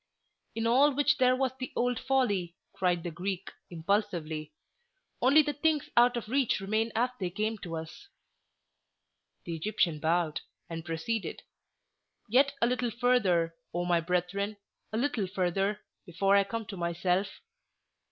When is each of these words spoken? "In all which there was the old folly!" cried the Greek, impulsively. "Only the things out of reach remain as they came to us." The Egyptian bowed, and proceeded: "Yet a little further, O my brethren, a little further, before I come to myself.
"In 0.55 0.65
all 0.65 0.95
which 0.95 1.19
there 1.19 1.35
was 1.35 1.51
the 1.59 1.71
old 1.75 1.99
folly!" 1.99 2.55
cried 2.73 3.03
the 3.03 3.11
Greek, 3.11 3.51
impulsively. 3.69 4.51
"Only 5.21 5.43
the 5.43 5.53
things 5.53 5.91
out 5.95 6.17
of 6.17 6.27
reach 6.27 6.59
remain 6.59 6.91
as 6.95 7.11
they 7.19 7.29
came 7.29 7.59
to 7.59 7.75
us." 7.75 8.07
The 9.45 9.55
Egyptian 9.55 9.99
bowed, 9.99 10.41
and 10.67 10.83
proceeded: 10.83 11.43
"Yet 12.27 12.51
a 12.63 12.65
little 12.65 12.89
further, 12.89 13.53
O 13.75 13.85
my 13.85 13.99
brethren, 14.01 14.57
a 14.91 14.97
little 14.97 15.27
further, 15.27 15.79
before 16.07 16.35
I 16.35 16.45
come 16.45 16.65
to 16.65 16.75
myself. 16.77 17.27